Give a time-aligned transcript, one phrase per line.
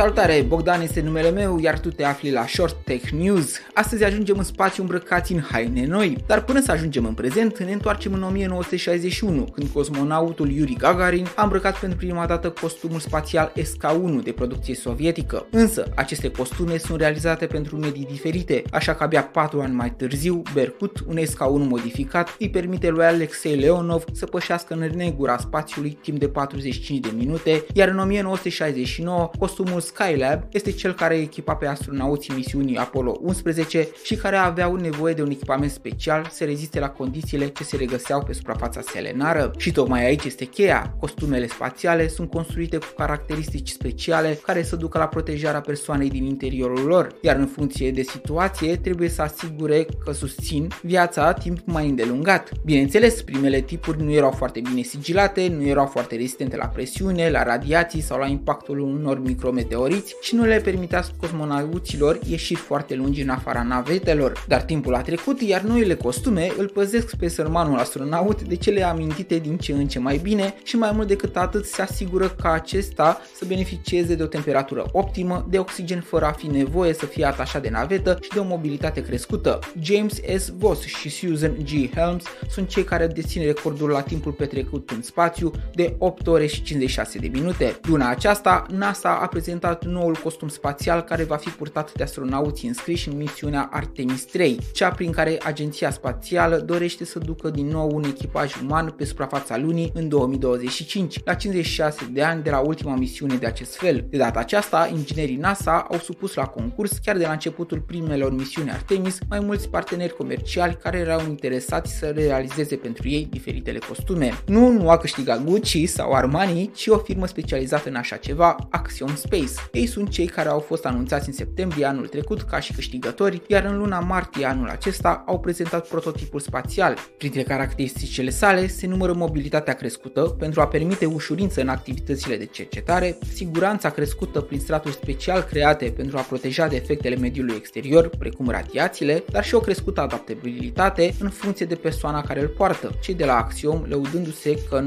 [0.00, 3.54] Salutare, Bogdan este numele meu, iar tu te afli la Short Tech News.
[3.74, 7.72] Astăzi ajungem în spațiu îmbrăcați în haine noi, dar până să ajungem în prezent, ne
[7.72, 14.22] întoarcem în 1961, când cosmonautul Yuri Gagarin a îmbrăcat pentru prima dată costumul spațial SK-1
[14.22, 15.46] de producție sovietică.
[15.50, 20.42] Însă, aceste costume sunt realizate pentru medii diferite, așa că abia 4 ani mai târziu,
[20.54, 26.18] Berkut, un SK-1 modificat, îi permite lui Alexei Leonov să pășească în negura spațiului timp
[26.18, 32.34] de 45 de minute, iar în 1969, costumul Skylab este cel care echipa pe astronauții
[32.34, 37.46] misiunii Apollo 11 și care aveau nevoie de un echipament special să reziste la condițiile
[37.46, 39.50] ce se regăseau pe suprafața selenară.
[39.56, 40.94] Și tocmai aici este cheia.
[40.98, 46.86] Costumele spațiale sunt construite cu caracteristici speciale care să ducă la protejarea persoanei din interiorul
[46.86, 52.50] lor, iar în funcție de situație trebuie să asigure că susțin viața timp mai îndelungat.
[52.64, 57.42] Bineînțeles, primele tipuri nu erau foarte bine sigilate, nu erau foarte rezistente la presiune, la
[57.42, 63.22] radiații sau la impactul unor micrometeori meteoriți și nu le permitea cosmonauților ieșiri foarte lungi
[63.22, 64.44] în afara navetelor.
[64.48, 69.38] Dar timpul a trecut, iar noile costume îl păzesc pe sărmanul astronaut de cele amintite
[69.38, 73.20] din ce în ce mai bine și mai mult decât atât se asigură ca acesta
[73.36, 77.62] să beneficieze de o temperatură optimă, de oxigen fără a fi nevoie să fie atașat
[77.62, 79.58] de navetă și de o mobilitate crescută.
[79.80, 80.52] James S.
[80.58, 81.94] Voss și Susan G.
[81.94, 86.62] Helms sunt cei care dețin recordul la timpul petrecut în spațiu de 8 ore și
[86.62, 87.78] 56 de minute.
[87.82, 92.68] Luna aceasta, NASA a prezentat prezentat noul costum spațial care va fi purtat de astronauții
[92.68, 97.90] înscriși în misiunea Artemis 3, cea prin care Agenția Spațială dorește să ducă din nou
[97.94, 102.96] un echipaj uman pe suprafața lunii în 2025, la 56 de ani de la ultima
[102.96, 104.06] misiune de acest fel.
[104.10, 108.70] De data aceasta, inginerii NASA au supus la concurs, chiar de la începutul primelor misiuni
[108.70, 114.32] Artemis, mai mulți parteneri comerciali care erau interesați să realizeze pentru ei diferitele costume.
[114.46, 119.14] Nu, nu a câștigat Gucci sau Armani, ci o firmă specializată în așa ceva, Axiom
[119.14, 119.49] Space.
[119.72, 123.64] Ei sunt cei care au fost anunțați în septembrie anul trecut ca și câștigători, iar
[123.64, 126.96] în luna martie anul acesta au prezentat prototipul spațial.
[127.18, 133.18] Printre caracteristicile sale se numără mobilitatea crescută pentru a permite ușurință în activitățile de cercetare,
[133.32, 139.24] siguranța crescută prin straturi special create pentru a proteja de efectele mediului exterior, precum radiațiile,
[139.30, 143.36] dar și o crescută adaptabilitate în funcție de persoana care îl poartă, cei de la
[143.36, 144.84] Axiom lăudându-se că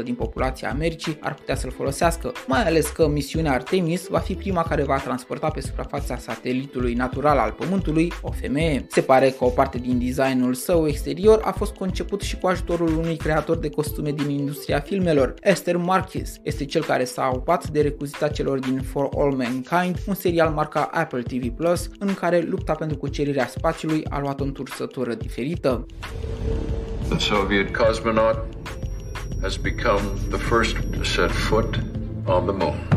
[0.00, 4.18] 90% din populația Americii ar putea să-l folosească, mai ales că misiunea Artemis Artemis va
[4.18, 8.86] fi prima care va transporta pe suprafața satelitului natural al Pământului o femeie.
[8.90, 12.98] Se pare că o parte din designul său exterior a fost conceput și cu ajutorul
[12.98, 15.34] unui creator de costume din industria filmelor.
[15.42, 20.14] Esther Marquez este cel care s-a ocupat de recuzita celor din For All Mankind, un
[20.14, 25.14] serial marca Apple TV Plus, în care lupta pentru cucerirea spațiului a luat o întorsătură
[25.14, 25.86] diferită.
[27.08, 28.38] The Soviet cosmonaut
[29.42, 31.78] has become the first to set foot
[32.26, 32.95] on the moon.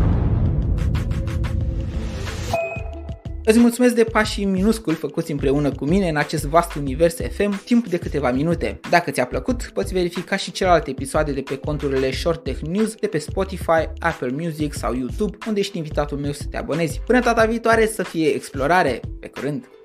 [3.49, 7.87] Îți mulțumesc de pașii minusculi făcuți împreună cu mine în acest vast univers FM timp
[7.87, 8.79] de câteva minute.
[8.89, 13.07] Dacă ți-a plăcut, poți verifica și celelalte episoade de pe conturile Short Tech News de
[13.07, 17.01] pe Spotify, Apple Music sau YouTube, unde ești invitatul meu să te abonezi.
[17.05, 18.99] Până data viitoare să fie explorare!
[19.19, 19.78] Pe curând!